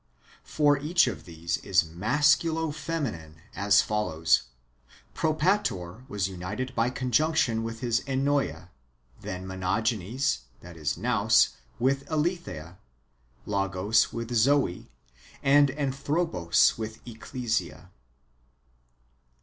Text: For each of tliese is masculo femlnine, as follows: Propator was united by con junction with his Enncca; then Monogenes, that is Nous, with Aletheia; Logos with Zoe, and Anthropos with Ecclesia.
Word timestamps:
For 0.43 0.79
each 0.79 1.05
of 1.05 1.25
tliese 1.25 1.63
is 1.63 1.83
masculo 1.83 2.71
femlnine, 2.73 3.35
as 3.55 3.83
follows: 3.83 4.45
Propator 5.13 6.05
was 6.07 6.27
united 6.27 6.73
by 6.73 6.89
con 6.89 7.11
junction 7.11 7.61
with 7.63 7.81
his 7.81 8.01
Enncca; 8.07 8.69
then 9.19 9.45
Monogenes, 9.45 10.39
that 10.61 10.75
is 10.75 10.97
Nous, 10.97 11.49
with 11.77 12.09
Aletheia; 12.09 12.79
Logos 13.45 14.11
with 14.11 14.31
Zoe, 14.33 14.89
and 15.43 15.69
Anthropos 15.69 16.79
with 16.79 16.99
Ecclesia. 17.07 17.91